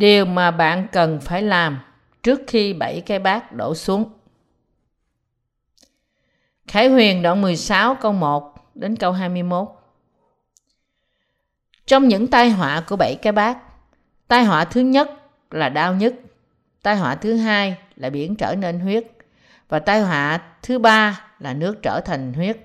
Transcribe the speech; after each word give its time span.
Điều 0.00 0.24
mà 0.24 0.50
bạn 0.50 0.86
cần 0.92 1.20
phải 1.20 1.42
làm 1.42 1.80
trước 2.22 2.40
khi 2.46 2.72
bảy 2.72 3.00
cái 3.00 3.18
bát 3.18 3.52
đổ 3.52 3.74
xuống. 3.74 4.12
Khải 6.66 6.88
Huyền 6.88 7.22
đoạn 7.22 7.42
16 7.42 7.94
câu 7.94 8.12
1 8.12 8.56
đến 8.74 8.96
câu 8.96 9.12
21. 9.12 9.68
Trong 11.86 12.08
những 12.08 12.26
tai 12.26 12.50
họa 12.50 12.84
của 12.88 12.96
bảy 12.96 13.14
cái 13.22 13.32
bát, 13.32 13.58
tai 14.28 14.44
họa 14.44 14.64
thứ 14.64 14.80
nhất 14.80 15.10
là 15.50 15.68
đau 15.68 15.94
nhất, 15.94 16.14
tai 16.82 16.96
họa 16.96 17.14
thứ 17.14 17.36
hai 17.36 17.76
là 17.96 18.10
biển 18.10 18.36
trở 18.36 18.54
nên 18.54 18.80
huyết 18.80 19.04
và 19.68 19.78
tai 19.78 20.00
họa 20.00 20.40
thứ 20.62 20.78
ba 20.78 21.24
là 21.38 21.54
nước 21.54 21.82
trở 21.82 22.00
thành 22.00 22.32
huyết. 22.32 22.58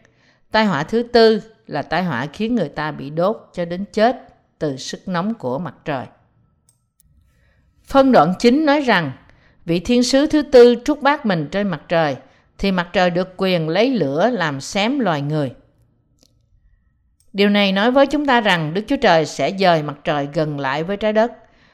Tai 0.51 0.65
họa 0.65 0.83
thứ 0.83 1.03
tư 1.03 1.41
là 1.67 1.81
tai 1.81 2.03
họa 2.03 2.27
khiến 2.33 2.55
người 2.55 2.69
ta 2.69 2.91
bị 2.91 3.09
đốt 3.09 3.49
cho 3.53 3.65
đến 3.65 3.85
chết 3.93 4.27
từ 4.59 4.77
sức 4.77 5.07
nóng 5.07 5.33
của 5.33 5.59
mặt 5.59 5.75
trời. 5.85 6.05
Phân 7.87 8.11
đoạn 8.11 8.33
chính 8.39 8.65
nói 8.65 8.81
rằng 8.81 9.11
vị 9.65 9.79
thiên 9.79 10.03
sứ 10.03 10.27
thứ 10.27 10.41
tư 10.41 10.75
trút 10.85 11.01
bát 11.01 11.25
mình 11.25 11.47
trên 11.51 11.67
mặt 11.67 11.81
trời 11.89 12.15
thì 12.57 12.71
mặt 12.71 12.87
trời 12.93 13.09
được 13.09 13.33
quyền 13.37 13.69
lấy 13.69 13.89
lửa 13.89 14.29
làm 14.33 14.61
xém 14.61 14.99
loài 14.99 15.21
người. 15.21 15.51
Điều 17.33 17.49
này 17.49 17.71
nói 17.71 17.91
với 17.91 18.07
chúng 18.07 18.25
ta 18.25 18.41
rằng 18.41 18.73
Đức 18.73 18.81
Chúa 18.87 18.97
Trời 19.01 19.25
sẽ 19.25 19.51
dời 19.59 19.83
mặt 19.83 19.95
trời 20.03 20.27
gần 20.33 20.59
lại 20.59 20.83
với 20.83 20.97
trái 20.97 21.13
đất 21.13 21.31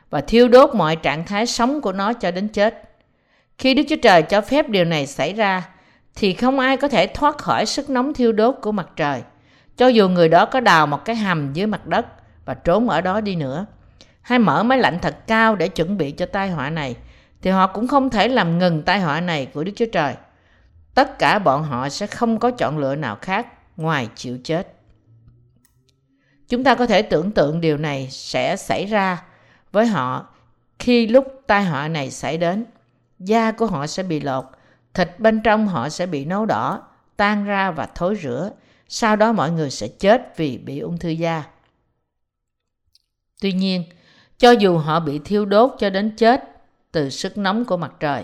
và 0.10 0.22
thiêu 0.22 0.48
đốt 0.48 0.76
mọi 0.76 0.96
trạng 0.96 1.26
thái 1.26 1.46
sống 1.46 1.82
của 1.82 1.92
nó 1.92 2.14
cho 2.14 2.32
đến 2.32 2.48
chết. 2.48 2.90
Khi 3.58 3.74
Đức 3.74 3.84
Chúa 3.90 3.96
Trời 4.02 4.22
cho 4.22 4.42
phép 4.42 4.70
điều 4.70 4.86
này 4.86 5.08
xảy 5.08 5.34
ra, 5.34 5.68
thì 6.16 6.34
không 6.34 6.60
ai 6.60 6.78
có 6.78 6.88
thể 6.88 7.08
thoát 7.08 7.38
khỏi 7.38 7.66
sức 7.66 7.90
nóng 7.90 8.14
thiêu 8.14 8.32
đốt 8.32 8.56
của 8.62 8.72
mặt 8.72 8.88
trời, 8.96 9.22
cho 9.78 9.88
dù 9.88 10.10
người 10.10 10.30
đó 10.30 10.46
có 10.46 10.60
đào 10.60 10.88
một 10.88 11.06
cái 11.06 11.16
hầm 11.16 11.54
dưới 11.54 11.68
mặt 11.68 11.88
đất 11.88 12.06
và 12.46 12.54
trốn 12.54 12.90
ở 12.90 13.02
đó 13.02 13.22
đi 13.22 13.36
nữa, 13.36 13.66
hay 14.22 14.40
mở 14.40 14.64
máy 14.64 14.78
lạnh 14.78 15.00
thật 15.02 15.18
cao 15.28 15.56
để 15.56 15.68
chuẩn 15.68 15.98
bị 15.98 16.12
cho 16.12 16.26
tai 16.26 16.50
họa 16.50 16.70
này, 16.70 16.96
thì 17.42 17.52
họ 17.52 17.68
cũng 17.68 17.88
không 17.88 18.10
thể 18.10 18.28
làm 18.28 18.60
ngừng 18.60 18.84
tai 18.84 19.00
họa 19.00 19.22
này 19.22 19.46
của 19.46 19.64
Đức 19.64 19.72
Chúa 19.76 19.86
Trời. 19.92 20.16
Tất 20.94 21.20
cả 21.20 21.40
bọn 21.40 21.64
họ 21.64 21.90
sẽ 21.90 22.08
không 22.08 22.40
có 22.40 22.52
chọn 22.52 22.78
lựa 22.78 22.96
nào 22.96 23.18
khác 23.22 23.48
ngoài 23.78 24.10
chịu 24.16 24.38
chết. 24.44 24.74
Chúng 26.48 26.64
ta 26.64 26.76
có 26.76 26.86
thể 26.86 27.02
tưởng 27.02 27.32
tượng 27.32 27.62
điều 27.62 27.78
này 27.78 28.08
sẽ 28.12 28.56
xảy 28.56 28.86
ra 28.86 29.24
với 29.72 29.86
họ 29.86 30.30
khi 30.80 31.08
lúc 31.08 31.42
tai 31.48 31.64
họa 31.64 31.88
này 31.88 32.12
xảy 32.12 32.38
đến. 32.38 32.66
Da 33.20 33.52
của 33.52 33.66
họ 33.66 33.88
sẽ 33.88 34.04
bị 34.04 34.20
lột, 34.20 34.46
thịt 34.94 35.20
bên 35.20 35.42
trong 35.42 35.68
họ 35.68 35.90
sẽ 35.90 36.06
bị 36.06 36.26
nấu 36.26 36.46
đỏ, 36.46 36.84
tan 37.18 37.46
ra 37.46 37.72
và 37.72 37.88
thối 37.96 38.16
rữa. 38.16 38.52
Sau 38.88 39.16
đó 39.16 39.32
mọi 39.32 39.52
người 39.52 39.70
sẽ 39.70 39.88
chết 39.88 40.38
vì 40.38 40.58
bị 40.58 40.80
ung 40.80 40.98
thư 40.98 41.10
da. 41.10 41.44
Tuy 43.42 43.54
nhiên, 43.54 43.84
cho 44.42 44.52
dù 44.52 44.78
họ 44.78 45.00
bị 45.00 45.20
thiêu 45.20 45.46
đốt 45.46 45.72
cho 45.80 45.90
đến 45.90 46.12
chết 46.18 46.44
từ 46.92 47.10
sức 47.10 47.38
nóng 47.38 47.66
của 47.66 47.78
mặt 47.78 47.94
trời, 48.00 48.24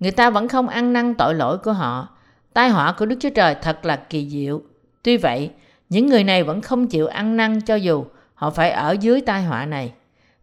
người 0.00 0.10
ta 0.10 0.30
vẫn 0.30 0.48
không 0.48 0.68
ăn 0.68 0.92
năn 0.92 1.14
tội 1.14 1.34
lỗi 1.34 1.58
của 1.58 1.72
họ. 1.72 2.08
Tai 2.52 2.70
họa 2.70 2.92
của 2.92 3.06
Đức 3.06 3.16
Chúa 3.20 3.30
Trời 3.30 3.56
thật 3.62 3.84
là 3.84 3.96
kỳ 3.96 4.28
diệu. 4.28 4.62
Tuy 5.02 5.16
vậy, 5.16 5.50
những 5.88 6.06
người 6.06 6.24
này 6.24 6.42
vẫn 6.42 6.60
không 6.60 6.86
chịu 6.86 7.06
ăn 7.06 7.36
năn 7.36 7.60
cho 7.60 7.74
dù 7.74 8.04
họ 8.34 8.50
phải 8.50 8.70
ở 8.70 8.96
dưới 9.00 9.20
tai 9.20 9.42
họa 9.42 9.66
này. 9.66 9.92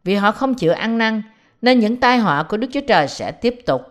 Vì 0.04 0.16
họ 0.16 0.32
không 0.32 0.54
chịu 0.54 0.74
ăn 0.74 0.98
năn, 0.98 1.22
nên 1.62 1.80
những 1.80 1.98
tai 1.98 2.18
họa 2.18 2.44
của 2.44 2.58
Đức 2.58 2.68
Chúa 2.72 2.82
Trời 2.88 3.08
sẽ 3.08 3.32
tiếp 3.32 3.56
tục. 3.66 3.82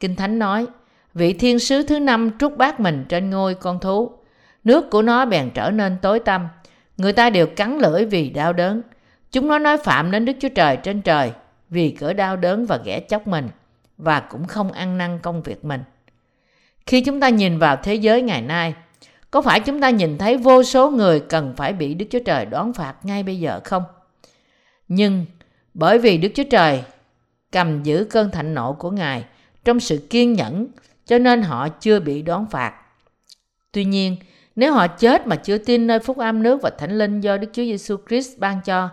Kinh 0.00 0.16
Thánh 0.16 0.38
nói, 0.38 0.66
vị 1.14 1.32
thiên 1.32 1.58
sứ 1.58 1.82
thứ 1.82 1.98
năm 1.98 2.30
trút 2.38 2.56
bát 2.56 2.80
mình 2.80 3.04
trên 3.08 3.30
ngôi 3.30 3.54
con 3.54 3.80
thú. 3.80 4.10
Nước 4.64 4.90
của 4.90 5.02
nó 5.02 5.24
bèn 5.24 5.50
trở 5.54 5.70
nên 5.70 5.96
tối 6.02 6.20
tăm. 6.20 6.48
Người 6.96 7.12
ta 7.12 7.30
đều 7.30 7.46
cắn 7.46 7.78
lưỡi 7.78 8.04
vì 8.04 8.30
đau 8.30 8.52
đớn. 8.52 8.82
Chúng 9.32 9.48
nó 9.48 9.58
nói 9.58 9.78
phạm 9.78 10.10
đến 10.10 10.24
Đức 10.24 10.32
Chúa 10.40 10.48
Trời 10.48 10.76
trên 10.76 11.02
trời 11.02 11.32
vì 11.70 11.90
cỡ 11.90 12.12
đau 12.12 12.36
đớn 12.36 12.66
và 12.66 12.78
ghẻ 12.84 13.00
chóc 13.00 13.26
mình 13.26 13.48
và 13.98 14.20
cũng 14.20 14.46
không 14.46 14.72
ăn 14.72 14.98
năn 14.98 15.18
công 15.22 15.42
việc 15.42 15.64
mình. 15.64 15.80
Khi 16.86 17.00
chúng 17.00 17.20
ta 17.20 17.28
nhìn 17.28 17.58
vào 17.58 17.76
thế 17.76 17.94
giới 17.94 18.22
ngày 18.22 18.42
nay, 18.42 18.74
có 19.30 19.42
phải 19.42 19.60
chúng 19.60 19.80
ta 19.80 19.90
nhìn 19.90 20.18
thấy 20.18 20.36
vô 20.36 20.62
số 20.62 20.90
người 20.90 21.20
cần 21.20 21.54
phải 21.56 21.72
bị 21.72 21.94
Đức 21.94 22.06
Chúa 22.10 22.18
Trời 22.24 22.46
đoán 22.46 22.72
phạt 22.72 22.94
ngay 23.02 23.22
bây 23.22 23.38
giờ 23.38 23.60
không? 23.64 23.82
Nhưng 24.88 25.26
bởi 25.74 25.98
vì 25.98 26.18
Đức 26.18 26.28
Chúa 26.34 26.44
Trời 26.50 26.82
cầm 27.52 27.82
giữ 27.82 28.06
cơn 28.10 28.30
thạnh 28.30 28.54
nộ 28.54 28.72
của 28.72 28.90
Ngài 28.90 29.24
trong 29.64 29.80
sự 29.80 30.06
kiên 30.10 30.32
nhẫn 30.32 30.66
cho 31.06 31.18
nên 31.18 31.42
họ 31.42 31.68
chưa 31.68 32.00
bị 32.00 32.22
đoán 32.22 32.46
phạt. 32.50 32.74
Tuy 33.72 33.84
nhiên, 33.84 34.16
nếu 34.56 34.72
họ 34.72 34.86
chết 34.88 35.26
mà 35.26 35.36
chưa 35.36 35.58
tin 35.58 35.86
nơi 35.86 35.98
phúc 35.98 36.18
âm 36.18 36.42
nước 36.42 36.62
và 36.62 36.70
thánh 36.78 36.98
linh 36.98 37.20
do 37.20 37.36
Đức 37.36 37.48
Chúa 37.52 37.62
Giêsu 37.62 37.96
Christ 38.08 38.38
ban 38.38 38.60
cho, 38.64 38.88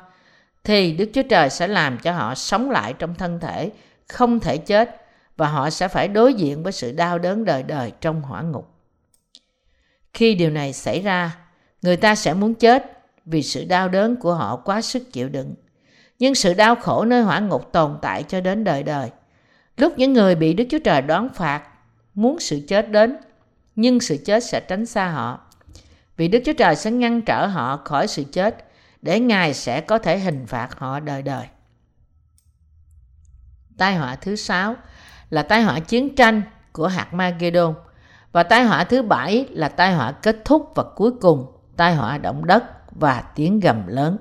thì 0.63 0.91
Đức 0.91 1.09
Chúa 1.13 1.23
Trời 1.29 1.49
sẽ 1.49 1.67
làm 1.67 1.97
cho 1.97 2.11
họ 2.11 2.35
sống 2.35 2.71
lại 2.71 2.93
trong 2.99 3.15
thân 3.15 3.39
thể, 3.39 3.71
không 4.07 4.39
thể 4.39 4.57
chết 4.57 4.95
và 5.37 5.47
họ 5.47 5.69
sẽ 5.69 5.87
phải 5.87 6.07
đối 6.07 6.33
diện 6.33 6.63
với 6.63 6.71
sự 6.71 6.91
đau 6.91 7.19
đớn 7.19 7.45
đời 7.45 7.63
đời 7.63 7.91
trong 8.01 8.21
hỏa 8.21 8.41
ngục. 8.41 8.73
Khi 10.13 10.35
điều 10.35 10.49
này 10.49 10.73
xảy 10.73 11.01
ra, 11.01 11.37
người 11.81 11.97
ta 11.97 12.15
sẽ 12.15 12.33
muốn 12.33 12.53
chết 12.53 12.99
vì 13.25 13.43
sự 13.43 13.65
đau 13.65 13.89
đớn 13.89 14.15
của 14.15 14.33
họ 14.33 14.55
quá 14.55 14.81
sức 14.81 15.13
chịu 15.13 15.29
đựng. 15.29 15.55
Nhưng 16.19 16.35
sự 16.35 16.53
đau 16.53 16.75
khổ 16.75 17.05
nơi 17.05 17.21
hỏa 17.21 17.39
ngục 17.39 17.71
tồn 17.71 17.97
tại 18.01 18.23
cho 18.23 18.41
đến 18.41 18.63
đời 18.63 18.83
đời. 18.83 19.09
Lúc 19.77 19.93
những 19.97 20.13
người 20.13 20.35
bị 20.35 20.53
Đức 20.53 20.63
Chúa 20.69 20.79
Trời 20.79 21.01
đoán 21.01 21.29
phạt, 21.29 21.63
muốn 22.13 22.39
sự 22.39 22.61
chết 22.67 22.91
đến, 22.91 23.17
nhưng 23.75 23.99
sự 23.99 24.17
chết 24.25 24.43
sẽ 24.43 24.59
tránh 24.59 24.85
xa 24.85 25.07
họ. 25.07 25.39
Vì 26.17 26.27
Đức 26.27 26.39
Chúa 26.45 26.53
Trời 26.53 26.75
sẽ 26.75 26.91
ngăn 26.91 27.21
trở 27.21 27.47
họ 27.47 27.77
khỏi 27.85 28.07
sự 28.07 28.23
chết, 28.31 28.65
để 29.01 29.19
Ngài 29.19 29.53
sẽ 29.53 29.81
có 29.81 29.99
thể 29.99 30.19
hình 30.19 30.45
phạt 30.45 30.79
họ 30.79 30.99
đời 30.99 31.21
đời. 31.21 31.47
Tai 33.77 33.95
họa 33.95 34.15
thứ 34.15 34.35
sáu 34.35 34.75
là 35.29 35.43
tai 35.43 35.61
họa 35.61 35.79
chiến 35.79 36.15
tranh 36.15 36.41
của 36.71 36.87
hạt 36.87 37.13
Magedon 37.13 37.73
và 38.31 38.43
tai 38.43 38.63
họa 38.63 38.83
thứ 38.83 39.01
bảy 39.01 39.47
là 39.51 39.69
tai 39.69 39.93
họa 39.93 40.11
kết 40.11 40.37
thúc 40.45 40.71
và 40.75 40.83
cuối 40.95 41.11
cùng, 41.21 41.45
tai 41.77 41.95
họa 41.95 42.17
động 42.17 42.45
đất 42.45 42.63
và 42.91 43.23
tiếng 43.35 43.59
gầm 43.59 43.87
lớn. 43.87 44.17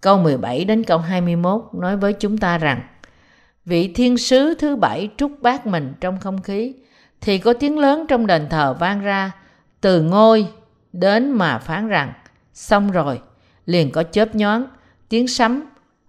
Câu 0.00 0.18
17 0.18 0.64
đến 0.64 0.84
câu 0.84 0.98
21 0.98 1.62
nói 1.72 1.96
với 1.96 2.12
chúng 2.12 2.38
ta 2.38 2.58
rằng, 2.58 2.80
vị 3.64 3.92
thiên 3.94 4.18
sứ 4.18 4.54
thứ 4.54 4.76
bảy 4.76 5.10
trút 5.16 5.30
bát 5.40 5.66
mình 5.66 5.94
trong 6.00 6.20
không 6.20 6.42
khí, 6.42 6.74
thì 7.20 7.38
có 7.38 7.52
tiếng 7.52 7.78
lớn 7.78 8.06
trong 8.08 8.26
đền 8.26 8.48
thờ 8.48 8.74
vang 8.74 9.00
ra, 9.00 9.32
từ 9.80 10.02
ngôi 10.02 10.48
đến 10.92 11.30
mà 11.30 11.58
phán 11.58 11.88
rằng, 11.88 12.12
xong 12.52 12.90
rồi 12.90 13.20
liền 13.66 13.92
có 13.92 14.02
chớp 14.02 14.34
nhoáng, 14.34 14.66
tiếng 15.08 15.28
sấm 15.28 15.62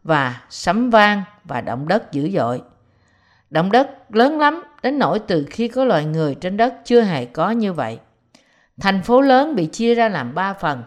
và 0.03 0.41
sấm 0.49 0.89
vang 0.89 1.23
và 1.43 1.61
động 1.61 1.87
đất 1.87 2.11
dữ 2.11 2.29
dội. 2.29 2.61
Động 3.49 3.71
đất 3.71 4.15
lớn 4.15 4.39
lắm 4.39 4.63
đến 4.83 4.99
nỗi 4.99 5.19
từ 5.19 5.45
khi 5.49 5.67
có 5.67 5.85
loài 5.85 6.05
người 6.05 6.35
trên 6.35 6.57
đất 6.57 6.73
chưa 6.85 7.01
hề 7.01 7.25
có 7.25 7.51
như 7.51 7.73
vậy. 7.73 7.99
Thành 8.79 9.01
phố 9.01 9.21
lớn 9.21 9.55
bị 9.55 9.65
chia 9.65 9.95
ra 9.95 10.09
làm 10.09 10.35
ba 10.35 10.53
phần, 10.53 10.83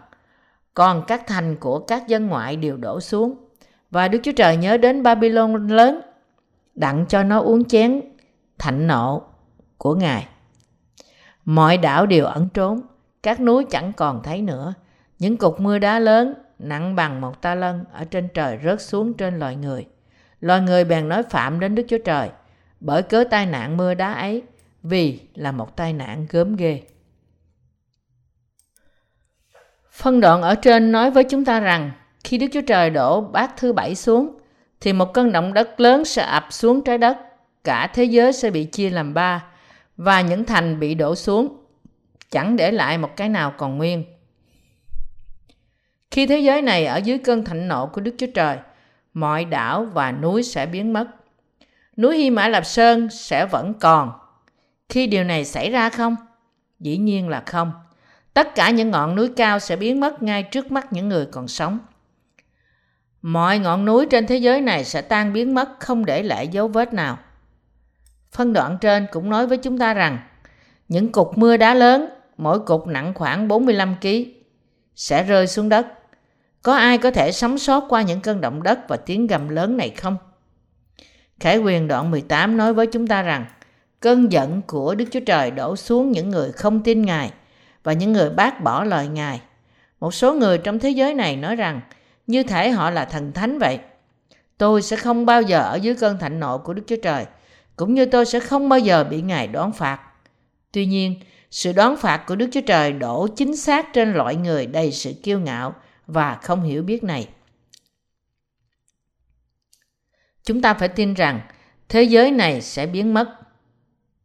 còn 0.75 1.05
các 1.07 1.27
thành 1.27 1.57
của 1.57 1.79
các 1.79 2.09
dân 2.09 2.27
ngoại 2.27 2.57
đều 2.57 2.77
đổ 2.77 3.01
xuống. 3.01 3.35
Và 3.91 4.09
đức 4.09 4.19
chúa 4.23 4.33
trời 4.33 4.57
nhớ 4.57 4.77
đến 4.77 5.03
babylon 5.03 5.69
lớn, 5.69 6.01
đặng 6.75 7.07
cho 7.09 7.23
nó 7.23 7.41
uống 7.41 7.65
chén 7.65 8.01
thạnh 8.59 8.87
nộ 8.87 9.23
của 9.79 9.95
ngài. 9.95 10.29
Mọi 11.45 11.77
đảo 11.79 12.07
đều 12.07 12.27
ẩn 12.27 12.49
trốn, 12.55 12.81
các 13.23 13.41
núi 13.41 13.65
chẳng 13.71 13.93
còn 13.93 14.23
thấy 14.23 14.43
nữa. 14.43 14.75
Những 15.19 15.37
cục 15.37 15.61
mưa 15.61 15.79
đá 15.79 15.99
lớn 15.99 16.35
nặng 16.61 16.97
bằng 16.97 17.21
một 17.21 17.43
ta 17.43 17.55
lân 17.55 17.85
ở 17.93 18.05
trên 18.05 18.29
trời 18.35 18.59
rớt 18.65 18.81
xuống 18.83 19.15
trên 19.15 19.39
loài 19.39 19.57
người. 19.57 19.87
Loài 20.41 20.61
người 20.61 20.85
bèn 20.85 21.09
nói 21.09 21.23
phạm 21.23 21.61
đến 21.61 21.75
đức 21.75 21.83
chúa 21.89 21.99
trời, 21.99 22.31
bởi 22.81 23.03
cớ 23.03 23.25
tai 23.31 23.47
nạn 23.47 23.77
mưa 23.77 23.95
đá 23.95 24.13
ấy, 24.13 24.43
vì 24.83 25.21
là 25.35 25.53
một 25.53 25.77
tai 25.77 25.93
nạn 25.93 26.27
gớm 26.31 26.57
ghê. 26.57 26.83
Phân 29.91 30.21
đoạn 30.21 30.43
ở 30.43 30.55
trên 30.55 30.93
nói 30.93 31.11
với 31.11 31.25
chúng 31.25 31.45
ta 31.45 31.61
rằng, 31.61 31.91
khi 32.25 32.39
đức 32.39 32.47
chúa 32.53 32.61
trời 32.67 32.91
đổ 32.91 33.21
bát 33.21 33.57
thứ 33.57 33.73
bảy 33.73 33.95
xuống, 33.95 34.39
thì 34.81 34.93
một 34.93 35.13
cơn 35.15 35.33
động 35.33 35.55
đất 35.55 35.81
lớn 35.81 36.05
sẽ 36.05 36.23
ập 36.23 36.47
xuống 36.51 36.85
trái 36.85 36.99
đất, 36.99 37.19
cả 37.65 37.91
thế 37.95 38.05
giới 38.05 38.33
sẽ 38.33 38.51
bị 38.51 38.65
chia 38.65 38.91
làm 38.91 39.15
ba, 39.15 39.45
và 39.97 40.21
những 40.21 40.45
thành 40.45 40.81
bị 40.81 40.95
đổ 40.95 41.15
xuống 41.15 41.57
chẳng 42.31 42.57
để 42.57 42.73
lại 42.73 42.99
một 42.99 43.17
cái 43.17 43.29
nào 43.29 43.55
còn 43.57 43.79
nguyên 43.79 44.05
khi 46.11 46.27
thế 46.27 46.39
giới 46.39 46.63
này 46.63 46.87
ở 46.87 46.97
dưới 46.97 47.19
cơn 47.19 47.45
thạnh 47.45 47.69
nộ 47.69 47.87
của 47.87 48.01
Đức 48.01 48.15
Chúa 48.19 48.27
Trời, 48.35 48.59
mọi 49.15 49.45
đảo 49.45 49.85
và 49.85 50.13
núi 50.13 50.43
sẽ 50.43 50.67
biến 50.67 50.93
mất. 50.93 51.07
Núi 51.97 52.19
Hy 52.19 52.31
Mã 52.31 52.49
Lạp 52.49 52.67
Sơn 52.67 53.09
sẽ 53.11 53.47
vẫn 53.47 53.75
còn. 53.75 54.13
Khi 54.89 55.07
điều 55.07 55.25
này 55.25 55.45
xảy 55.45 55.71
ra 55.71 55.91
không? 55.91 56.17
Dĩ 56.81 56.97
nhiên 56.97 57.29
là 57.29 57.43
không. 57.47 57.73
Tất 58.35 58.55
cả 58.55 58.71
những 58.71 58.91
ngọn 58.91 59.15
núi 59.15 59.31
cao 59.37 59.59
sẽ 59.59 59.77
biến 59.77 60.01
mất 60.01 60.23
ngay 60.23 60.43
trước 60.43 60.73
mắt 60.73 60.93
những 60.93 61.09
người 61.09 61.27
còn 61.27 61.49
sống. 61.49 61.79
Mọi 63.23 63.59
ngọn 63.59 63.85
núi 63.85 64.07
trên 64.11 64.27
thế 64.27 64.37
giới 64.37 64.61
này 64.61 64.85
sẽ 64.85 65.03
tan 65.03 65.33
biến 65.33 65.55
mất 65.55 65.69
không 65.81 66.05
để 66.05 66.23
lại 66.23 66.49
dấu 66.49 66.69
vết 66.69 66.95
nào. 66.95 67.19
Phân 68.33 68.53
đoạn 68.53 68.79
trên 68.81 69.07
cũng 69.13 69.31
nói 69.31 69.47
với 69.47 69.59
chúng 69.59 69.79
ta 69.79 69.95
rằng 69.95 70.19
những 70.89 71.13
cục 71.13 71.39
mưa 71.39 71.57
đá 71.57 71.75
lớn, 71.75 72.09
mỗi 72.37 72.61
cục 72.61 72.87
nặng 72.87 73.15
khoảng 73.15 73.49
45 73.49 73.95
kg, 74.03 74.09
sẽ 74.97 75.23
rơi 75.23 75.47
xuống 75.47 75.69
đất 75.69 75.87
có 76.63 76.75
ai 76.75 76.99
có 76.99 77.11
thể 77.11 77.33
sống 77.33 77.59
sót 77.59 77.85
qua 77.89 78.03
những 78.03 78.21
cơn 78.21 78.41
động 78.41 78.63
đất 78.63 78.79
và 78.89 78.97
tiếng 78.97 79.27
gầm 79.27 79.49
lớn 79.49 79.77
này 79.77 79.91
không? 79.91 80.17
Khải 81.41 81.59
quyền 81.59 81.89
đoạn 81.89 82.11
18 82.11 82.57
nói 82.57 82.75
với 82.75 82.87
chúng 82.87 83.07
ta 83.07 83.23
rằng 83.23 83.45
cơn 84.01 84.33
giận 84.33 84.63
của 84.67 84.95
Đức 84.95 85.05
Chúa 85.11 85.21
Trời 85.21 85.51
đổ 85.51 85.77
xuống 85.77 86.13
những 86.13 86.31
người 86.31 86.53
không 86.53 86.83
tin 86.83 87.03
Ngài 87.03 87.33
và 87.83 87.93
những 87.93 88.13
người 88.13 88.31
bác 88.31 88.63
bỏ 88.63 88.85
lời 88.85 89.09
Ngài. 89.09 89.41
Một 90.01 90.15
số 90.15 90.35
người 90.35 90.59
trong 90.59 90.79
thế 90.79 90.91
giới 90.91 91.15
này 91.15 91.37
nói 91.37 91.57
rằng 91.57 91.81
như 92.27 92.43
thể 92.43 92.71
họ 92.71 92.91
là 92.91 93.05
thần 93.05 93.33
thánh 93.33 93.59
vậy. 93.59 93.79
Tôi 94.59 94.83
sẽ 94.83 94.97
không 94.97 95.27
bao 95.27 95.43
giờ 95.43 95.63
ở 95.63 95.75
dưới 95.75 95.95
cơn 95.95 96.19
thạnh 96.19 96.41
nộ 96.41 96.59
của 96.59 96.75
Đức 96.75 96.83
Chúa 96.87 96.97
Trời, 97.03 97.27
cũng 97.77 97.95
như 97.95 98.07
tôi 98.07 98.27
sẽ 98.27 98.41
không 98.41 98.69
bao 98.69 98.79
giờ 98.79 99.05
bị 99.05 99.23
Ngài 99.23 99.47
đoán 99.47 99.73
phạt. 99.73 100.01
Tuy 100.73 100.87
nhiên, 100.87 101.15
sự 101.51 101.73
đoán 101.73 101.97
phạt 101.97 102.25
của 102.27 102.37
Đức 102.37 102.49
Chúa 102.53 102.61
Trời 102.61 102.93
đổ 102.93 103.29
chính 103.37 103.57
xác 103.57 103.93
trên 103.93 104.13
loại 104.13 104.37
người 104.37 104.67
đầy 104.67 104.93
sự 104.93 105.13
kiêu 105.23 105.41
ngạo 105.41 105.75
và 106.13 106.35
không 106.43 106.63
hiểu 106.63 106.83
biết 106.83 107.05
này. 107.05 107.29
Chúng 110.43 110.63
ta 110.63 110.75
phải 110.75 110.89
tin 110.89 111.15
rằng 111.15 111.41
thế 111.89 112.03
giới 112.03 112.31
này 112.31 112.63
sẽ 112.63 112.87
biến 112.87 113.15
mất 113.15 113.29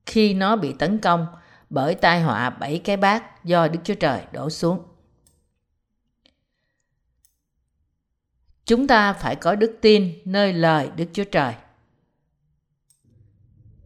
khi 0.05 0.33
nó 0.33 0.55
bị 0.55 0.73
tấn 0.79 0.97
công 0.97 1.27
bởi 1.69 1.95
tai 1.95 2.21
họa 2.21 2.49
bảy 2.49 2.79
cái 2.79 2.97
bát 2.97 3.43
do 3.43 3.67
Đức 3.67 3.79
Chúa 3.83 3.93
Trời 3.93 4.21
đổ 4.31 4.49
xuống. 4.49 4.83
Chúng 8.65 8.87
ta 8.87 9.13
phải 9.13 9.35
có 9.35 9.55
đức 9.55 9.77
tin 9.81 10.13
nơi 10.25 10.53
lời 10.53 10.89
Đức 10.95 11.05
Chúa 11.13 11.23
Trời. 11.23 11.53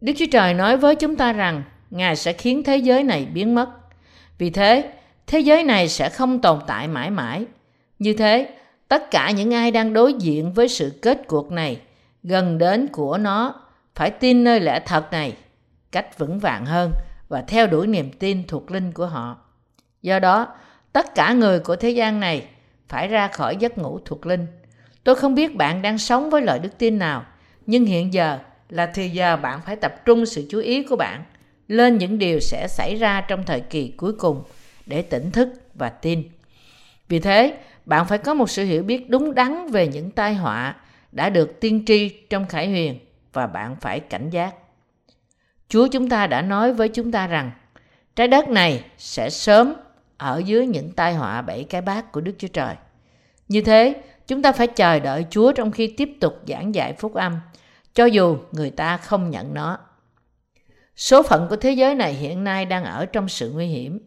Đức 0.00 0.12
Chúa 0.18 0.26
Trời 0.32 0.54
nói 0.54 0.76
với 0.76 0.96
chúng 0.96 1.16
ta 1.16 1.32
rằng 1.32 1.62
Ngài 1.90 2.16
sẽ 2.16 2.32
khiến 2.32 2.62
thế 2.64 2.76
giới 2.76 3.02
này 3.02 3.26
biến 3.26 3.54
mất. 3.54 3.70
Vì 4.38 4.50
thế, 4.50 4.92
thế 5.26 5.40
giới 5.40 5.64
này 5.64 5.88
sẽ 5.88 6.08
không 6.08 6.40
tồn 6.40 6.60
tại 6.66 6.88
mãi 6.88 7.10
mãi. 7.10 7.46
Như 8.00 8.12
thế, 8.12 8.48
tất 8.88 9.10
cả 9.10 9.30
những 9.30 9.54
ai 9.54 9.70
đang 9.70 9.92
đối 9.92 10.14
diện 10.14 10.52
với 10.52 10.68
sự 10.68 10.98
kết 11.02 11.22
cuộc 11.26 11.52
này, 11.52 11.80
gần 12.22 12.58
đến 12.58 12.88
của 12.92 13.18
nó, 13.18 13.54
phải 13.94 14.10
tin 14.10 14.44
nơi 14.44 14.60
lẽ 14.60 14.80
thật 14.86 15.12
này 15.12 15.36
cách 15.92 16.18
vững 16.18 16.38
vàng 16.38 16.66
hơn 16.66 16.92
và 17.28 17.42
theo 17.42 17.66
đuổi 17.66 17.86
niềm 17.86 18.10
tin 18.18 18.46
thuộc 18.46 18.70
linh 18.70 18.92
của 18.92 19.06
họ. 19.06 19.38
Do 20.02 20.18
đó, 20.18 20.54
tất 20.92 21.14
cả 21.14 21.32
người 21.32 21.60
của 21.60 21.76
thế 21.76 21.90
gian 21.90 22.20
này 22.20 22.44
phải 22.88 23.08
ra 23.08 23.28
khỏi 23.28 23.56
giấc 23.56 23.78
ngủ 23.78 24.00
thuộc 24.04 24.26
linh. 24.26 24.46
Tôi 25.04 25.14
không 25.14 25.34
biết 25.34 25.56
bạn 25.56 25.82
đang 25.82 25.98
sống 25.98 26.30
với 26.30 26.42
loại 26.42 26.58
đức 26.58 26.78
tin 26.78 26.98
nào, 26.98 27.24
nhưng 27.66 27.84
hiện 27.84 28.14
giờ 28.14 28.38
là 28.68 28.86
thời 28.86 29.10
giờ 29.10 29.36
bạn 29.36 29.60
phải 29.66 29.76
tập 29.76 29.94
trung 30.04 30.26
sự 30.26 30.46
chú 30.50 30.58
ý 30.58 30.82
của 30.82 30.96
bạn 30.96 31.24
lên 31.68 31.98
những 31.98 32.18
điều 32.18 32.40
sẽ 32.40 32.68
xảy 32.68 32.96
ra 32.96 33.20
trong 33.20 33.44
thời 33.44 33.60
kỳ 33.60 33.88
cuối 33.96 34.12
cùng 34.12 34.42
để 34.86 35.02
tỉnh 35.02 35.30
thức 35.30 35.48
và 35.74 35.88
tin. 35.88 36.22
Vì 37.08 37.18
thế, 37.18 37.56
bạn 37.90 38.06
phải 38.06 38.18
có 38.18 38.34
một 38.34 38.50
sự 38.50 38.64
hiểu 38.64 38.82
biết 38.82 39.10
đúng 39.10 39.34
đắn 39.34 39.66
về 39.66 39.88
những 39.88 40.10
tai 40.10 40.34
họa 40.34 40.76
đã 41.12 41.30
được 41.30 41.60
tiên 41.60 41.84
tri 41.86 42.08
trong 42.08 42.46
Khải 42.46 42.68
Huyền 42.68 42.98
và 43.32 43.46
bạn 43.46 43.76
phải 43.80 44.00
cảnh 44.00 44.30
giác. 44.30 44.54
Chúa 45.68 45.86
chúng 45.86 46.08
ta 46.08 46.26
đã 46.26 46.42
nói 46.42 46.72
với 46.72 46.88
chúng 46.88 47.12
ta 47.12 47.26
rằng 47.26 47.50
trái 48.16 48.28
đất 48.28 48.48
này 48.48 48.84
sẽ 48.98 49.30
sớm 49.30 49.74
ở 50.16 50.42
dưới 50.44 50.66
những 50.66 50.92
tai 50.92 51.14
họa 51.14 51.42
bảy 51.42 51.64
cái 51.64 51.80
bát 51.80 52.12
của 52.12 52.20
Đức 52.20 52.32
Chúa 52.38 52.48
Trời. 52.48 52.74
Như 53.48 53.60
thế, 53.60 54.02
chúng 54.26 54.42
ta 54.42 54.52
phải 54.52 54.66
chờ 54.66 55.00
đợi 55.00 55.26
Chúa 55.30 55.52
trong 55.52 55.70
khi 55.70 55.86
tiếp 55.86 56.10
tục 56.20 56.34
giảng 56.48 56.74
dạy 56.74 56.92
phúc 56.92 57.14
âm, 57.14 57.40
cho 57.94 58.04
dù 58.04 58.36
người 58.52 58.70
ta 58.70 58.96
không 58.96 59.30
nhận 59.30 59.54
nó. 59.54 59.78
Số 60.96 61.22
phận 61.22 61.46
của 61.50 61.56
thế 61.56 61.70
giới 61.70 61.94
này 61.94 62.12
hiện 62.12 62.44
nay 62.44 62.66
đang 62.66 62.84
ở 62.84 63.06
trong 63.06 63.28
sự 63.28 63.50
nguy 63.54 63.66
hiểm. 63.66 63.98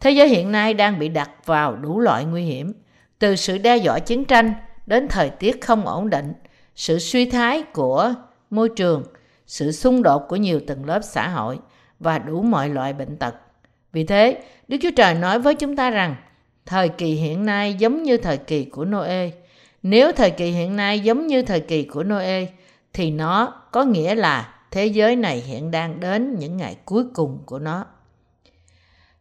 Thế 0.00 0.10
giới 0.10 0.28
hiện 0.28 0.52
nay 0.52 0.74
đang 0.74 0.98
bị 0.98 1.08
đặt 1.08 1.30
vào 1.44 1.76
đủ 1.76 2.00
loại 2.00 2.24
nguy 2.24 2.44
hiểm, 2.44 2.72
từ 3.18 3.36
sự 3.36 3.58
đe 3.58 3.76
dọa 3.76 3.98
chiến 3.98 4.24
tranh 4.24 4.54
đến 4.86 5.08
thời 5.08 5.30
tiết 5.30 5.60
không 5.60 5.86
ổn 5.86 6.10
định, 6.10 6.32
sự 6.74 6.98
suy 6.98 7.30
thái 7.30 7.62
của 7.62 8.14
môi 8.50 8.68
trường, 8.68 9.02
sự 9.46 9.72
xung 9.72 10.02
đột 10.02 10.28
của 10.28 10.36
nhiều 10.36 10.60
tầng 10.66 10.84
lớp 10.84 11.00
xã 11.02 11.28
hội 11.28 11.58
và 12.00 12.18
đủ 12.18 12.42
mọi 12.42 12.68
loại 12.68 12.92
bệnh 12.92 13.16
tật. 13.16 13.34
Vì 13.92 14.04
thế, 14.04 14.42
Đức 14.68 14.76
Chúa 14.82 14.90
Trời 14.96 15.14
nói 15.14 15.38
với 15.38 15.54
chúng 15.54 15.76
ta 15.76 15.90
rằng, 15.90 16.16
thời 16.66 16.88
kỳ 16.88 17.14
hiện 17.14 17.44
nay 17.44 17.74
giống 17.74 18.02
như 18.02 18.16
thời 18.16 18.38
kỳ 18.38 18.64
của 18.64 18.84
Noe. 18.84 19.30
Nếu 19.82 20.12
thời 20.12 20.30
kỳ 20.30 20.50
hiện 20.50 20.76
nay 20.76 21.00
giống 21.00 21.26
như 21.26 21.42
thời 21.42 21.60
kỳ 21.60 21.82
của 21.82 22.04
Noe, 22.04 22.46
thì 22.92 23.10
nó 23.10 23.62
có 23.72 23.84
nghĩa 23.84 24.14
là 24.14 24.54
thế 24.70 24.86
giới 24.86 25.16
này 25.16 25.40
hiện 25.40 25.70
đang 25.70 26.00
đến 26.00 26.38
những 26.38 26.56
ngày 26.56 26.76
cuối 26.84 27.04
cùng 27.14 27.38
của 27.46 27.58
nó. 27.58 27.86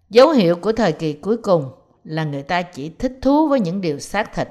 Dấu 0.10 0.30
hiệu 0.30 0.56
của 0.56 0.72
thời 0.72 0.92
kỳ 0.92 1.14
cuối 1.14 1.38
cùng 1.38 1.72
là 2.06 2.24
người 2.24 2.44
ta 2.44 2.62
chỉ 2.62 2.90
thích 2.90 3.20
thú 3.22 3.48
với 3.48 3.60
những 3.60 3.82
điều 3.82 4.00
xác 4.00 4.34
thịt, 4.34 4.48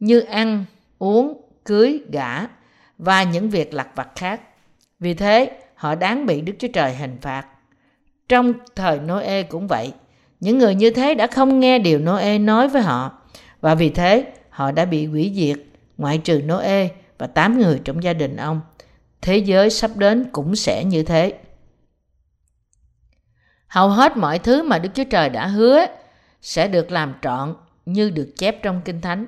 như 0.00 0.20
ăn, 0.20 0.64
uống, 0.98 1.40
cưới, 1.64 2.00
gả 2.12 2.46
và 2.98 3.22
những 3.22 3.50
việc 3.50 3.74
lặt 3.74 3.88
vặt 3.94 4.08
khác. 4.16 4.40
Vì 5.00 5.14
thế, 5.14 5.50
họ 5.74 5.94
đáng 5.94 6.26
bị 6.26 6.40
Đức 6.40 6.52
Chúa 6.58 6.68
Trời 6.72 6.94
hình 6.94 7.16
phạt. 7.20 7.46
Trong 8.28 8.52
thời 8.76 8.98
Noe 8.98 9.42
cũng 9.42 9.66
vậy, 9.66 9.92
những 10.40 10.58
người 10.58 10.74
như 10.74 10.90
thế 10.90 11.14
đã 11.14 11.26
không 11.26 11.60
nghe 11.60 11.78
điều 11.78 11.98
Noe 11.98 12.38
nói 12.38 12.68
với 12.68 12.82
họ 12.82 13.18
và 13.60 13.74
vì 13.74 13.90
thế 13.90 14.32
họ 14.50 14.72
đã 14.72 14.84
bị 14.84 15.06
hủy 15.06 15.32
diệt 15.34 15.58
ngoại 15.96 16.18
trừ 16.18 16.42
Noe 16.42 16.88
và 17.18 17.26
tám 17.26 17.58
người 17.58 17.80
trong 17.84 18.02
gia 18.02 18.12
đình 18.12 18.36
ông. 18.36 18.60
Thế 19.20 19.36
giới 19.36 19.70
sắp 19.70 19.90
đến 19.96 20.28
cũng 20.32 20.56
sẽ 20.56 20.84
như 20.84 21.02
thế. 21.02 21.38
Hầu 23.68 23.88
hết 23.88 24.16
mọi 24.16 24.38
thứ 24.38 24.62
mà 24.62 24.78
Đức 24.78 24.88
Chúa 24.94 25.04
Trời 25.04 25.28
đã 25.28 25.46
hứa 25.46 25.86
sẽ 26.42 26.68
được 26.68 26.90
làm 26.90 27.14
trọn 27.22 27.54
như 27.86 28.10
được 28.10 28.32
chép 28.36 28.62
trong 28.62 28.80
Kinh 28.84 29.00
Thánh. 29.00 29.26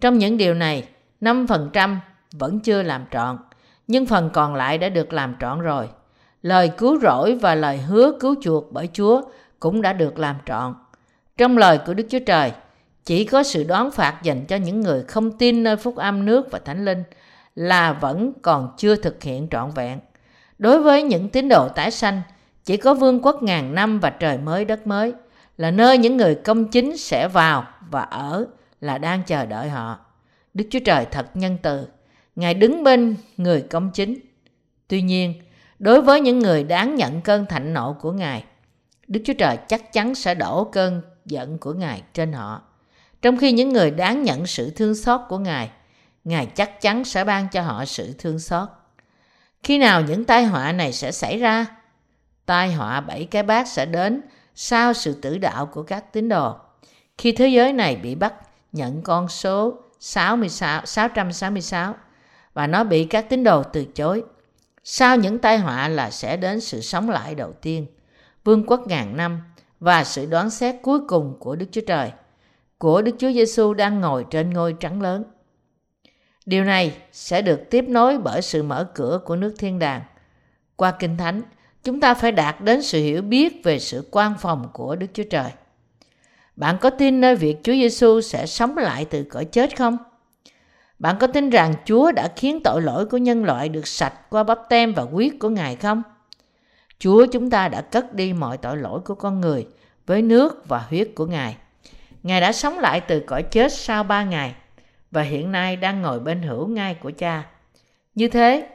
Trong 0.00 0.18
những 0.18 0.36
điều 0.36 0.54
này, 0.54 0.88
5% 1.20 1.96
vẫn 2.32 2.60
chưa 2.60 2.82
làm 2.82 3.04
trọn, 3.10 3.38
nhưng 3.86 4.06
phần 4.06 4.30
còn 4.32 4.54
lại 4.54 4.78
đã 4.78 4.88
được 4.88 5.12
làm 5.12 5.34
trọn 5.40 5.60
rồi. 5.60 5.88
Lời 6.42 6.70
cứu 6.78 7.00
rỗi 7.00 7.38
và 7.42 7.54
lời 7.54 7.78
hứa 7.78 8.12
cứu 8.20 8.34
chuộc 8.42 8.72
bởi 8.72 8.88
Chúa 8.92 9.22
cũng 9.60 9.82
đã 9.82 9.92
được 9.92 10.18
làm 10.18 10.36
trọn. 10.46 10.74
Trong 11.36 11.58
lời 11.58 11.78
của 11.86 11.94
Đức 11.94 12.06
Chúa 12.10 12.18
Trời, 12.26 12.52
chỉ 13.04 13.24
có 13.24 13.42
sự 13.42 13.64
đoán 13.64 13.90
phạt 13.90 14.22
dành 14.22 14.46
cho 14.46 14.56
những 14.56 14.80
người 14.80 15.02
không 15.02 15.38
tin 15.38 15.62
nơi 15.62 15.76
phúc 15.76 15.96
âm 15.96 16.24
nước 16.24 16.50
và 16.50 16.58
thánh 16.58 16.84
linh 16.84 17.02
là 17.54 17.92
vẫn 17.92 18.32
còn 18.42 18.74
chưa 18.76 18.96
thực 18.96 19.22
hiện 19.22 19.48
trọn 19.50 19.70
vẹn. 19.70 19.98
Đối 20.58 20.82
với 20.82 21.02
những 21.02 21.28
tín 21.28 21.48
đồ 21.48 21.68
tái 21.68 21.90
sanh, 21.90 22.22
chỉ 22.64 22.76
có 22.76 22.94
vương 22.94 23.20
quốc 23.22 23.42
ngàn 23.42 23.74
năm 23.74 24.00
và 24.00 24.10
trời 24.10 24.38
mới 24.38 24.64
đất 24.64 24.86
mới 24.86 25.12
là 25.56 25.70
nơi 25.70 25.98
những 25.98 26.16
người 26.16 26.34
công 26.34 26.68
chính 26.68 26.96
sẽ 26.96 27.28
vào 27.28 27.66
và 27.90 28.02
ở 28.02 28.46
là 28.80 28.98
đang 28.98 29.22
chờ 29.22 29.46
đợi 29.46 29.68
họ. 29.68 29.98
Đức 30.54 30.64
Chúa 30.70 30.80
Trời 30.84 31.06
thật 31.10 31.26
nhân 31.36 31.58
từ, 31.62 31.88
Ngài 32.36 32.54
đứng 32.54 32.84
bên 32.84 33.16
người 33.36 33.62
công 33.62 33.90
chính. 33.90 34.18
Tuy 34.88 35.02
nhiên, 35.02 35.34
đối 35.78 36.02
với 36.02 36.20
những 36.20 36.38
người 36.38 36.64
đáng 36.64 36.94
nhận 36.94 37.20
cơn 37.20 37.46
thạnh 37.46 37.74
nộ 37.74 37.92
của 38.00 38.12
Ngài, 38.12 38.44
Đức 39.08 39.20
Chúa 39.24 39.32
Trời 39.38 39.56
chắc 39.68 39.92
chắn 39.92 40.14
sẽ 40.14 40.34
đổ 40.34 40.64
cơn 40.64 41.02
giận 41.24 41.58
của 41.58 41.72
Ngài 41.72 42.02
trên 42.14 42.32
họ. 42.32 42.62
Trong 43.22 43.36
khi 43.36 43.52
những 43.52 43.72
người 43.72 43.90
đáng 43.90 44.22
nhận 44.22 44.46
sự 44.46 44.70
thương 44.70 44.94
xót 44.94 45.20
của 45.28 45.38
Ngài, 45.38 45.70
Ngài 46.24 46.46
chắc 46.46 46.80
chắn 46.80 47.04
sẽ 47.04 47.24
ban 47.24 47.48
cho 47.48 47.62
họ 47.62 47.84
sự 47.84 48.14
thương 48.18 48.38
xót. 48.38 48.68
Khi 49.62 49.78
nào 49.78 50.02
những 50.02 50.24
tai 50.24 50.44
họa 50.44 50.72
này 50.72 50.92
sẽ 50.92 51.12
xảy 51.12 51.38
ra? 51.38 51.66
Tai 52.46 52.72
họa 52.72 53.00
bảy 53.00 53.24
cái 53.24 53.42
bát 53.42 53.68
sẽ 53.68 53.86
đến 53.86 54.20
sau 54.54 54.92
sự 54.92 55.14
tử 55.14 55.38
đạo 55.38 55.66
của 55.66 55.82
các 55.82 56.12
tín 56.12 56.28
đồ. 56.28 56.56
Khi 57.18 57.32
thế 57.32 57.48
giới 57.48 57.72
này 57.72 57.96
bị 57.96 58.14
bắt 58.14 58.34
nhận 58.72 59.02
con 59.02 59.28
số 59.28 59.78
66, 60.00 60.86
666 60.86 61.94
và 62.54 62.66
nó 62.66 62.84
bị 62.84 63.04
các 63.04 63.28
tín 63.28 63.44
đồ 63.44 63.62
từ 63.62 63.84
chối. 63.84 64.22
Sau 64.84 65.16
những 65.16 65.38
tai 65.38 65.58
họa 65.58 65.88
là 65.88 66.10
sẽ 66.10 66.36
đến 66.36 66.60
sự 66.60 66.80
sống 66.80 67.10
lại 67.10 67.34
đầu 67.34 67.52
tiên, 67.52 67.86
vương 68.44 68.66
quốc 68.66 68.86
ngàn 68.86 69.16
năm 69.16 69.40
và 69.80 70.04
sự 70.04 70.26
đoán 70.26 70.50
xét 70.50 70.74
cuối 70.82 71.00
cùng 71.08 71.36
của 71.40 71.56
Đức 71.56 71.66
Chúa 71.72 71.80
Trời, 71.86 72.12
của 72.78 73.02
Đức 73.02 73.16
Chúa 73.18 73.32
Giêsu 73.32 73.74
đang 73.74 74.00
ngồi 74.00 74.26
trên 74.30 74.50
ngôi 74.50 74.74
trắng 74.80 75.02
lớn. 75.02 75.24
Điều 76.46 76.64
này 76.64 76.96
sẽ 77.12 77.42
được 77.42 77.60
tiếp 77.70 77.84
nối 77.88 78.18
bởi 78.18 78.42
sự 78.42 78.62
mở 78.62 78.90
cửa 78.94 79.20
của 79.24 79.36
nước 79.36 79.54
thiên 79.58 79.78
đàng. 79.78 80.02
Qua 80.76 80.90
Kinh 80.90 81.16
Thánh, 81.16 81.42
chúng 81.84 82.00
ta 82.00 82.14
phải 82.14 82.32
đạt 82.32 82.60
đến 82.60 82.82
sự 82.82 83.02
hiểu 83.02 83.22
biết 83.22 83.64
về 83.64 83.78
sự 83.78 84.08
quan 84.10 84.34
phòng 84.40 84.68
của 84.72 84.96
Đức 84.96 85.06
Chúa 85.14 85.24
Trời. 85.30 85.50
Bạn 86.56 86.76
có 86.80 86.90
tin 86.90 87.20
nơi 87.20 87.36
việc 87.36 87.56
Chúa 87.62 87.72
Giêsu 87.72 88.20
sẽ 88.20 88.46
sống 88.46 88.76
lại 88.76 89.04
từ 89.04 89.24
cõi 89.24 89.44
chết 89.44 89.78
không? 89.78 89.96
Bạn 90.98 91.16
có 91.20 91.26
tin 91.26 91.50
rằng 91.50 91.74
Chúa 91.84 92.12
đã 92.12 92.28
khiến 92.36 92.60
tội 92.64 92.82
lỗi 92.82 93.06
của 93.06 93.16
nhân 93.16 93.44
loại 93.44 93.68
được 93.68 93.86
sạch 93.86 94.30
qua 94.30 94.42
bắp 94.42 94.58
tem 94.68 94.94
và 94.94 95.02
huyết 95.02 95.32
của 95.40 95.48
Ngài 95.48 95.76
không? 95.76 96.02
Chúa 96.98 97.26
chúng 97.26 97.50
ta 97.50 97.68
đã 97.68 97.80
cất 97.80 98.14
đi 98.14 98.32
mọi 98.32 98.56
tội 98.56 98.76
lỗi 98.76 99.00
của 99.04 99.14
con 99.14 99.40
người 99.40 99.66
với 100.06 100.22
nước 100.22 100.68
và 100.68 100.78
huyết 100.78 101.08
của 101.14 101.26
Ngài. 101.26 101.56
Ngài 102.22 102.40
đã 102.40 102.52
sống 102.52 102.78
lại 102.78 103.00
từ 103.00 103.20
cõi 103.20 103.42
chết 103.42 103.72
sau 103.72 104.04
ba 104.04 104.24
ngày 104.24 104.54
và 105.10 105.22
hiện 105.22 105.52
nay 105.52 105.76
đang 105.76 106.02
ngồi 106.02 106.20
bên 106.20 106.42
hữu 106.42 106.68
ngai 106.68 106.94
của 106.94 107.10
cha. 107.18 107.42
Như 108.14 108.28
thế, 108.28 108.68